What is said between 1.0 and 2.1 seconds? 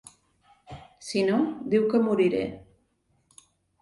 Si no, diu que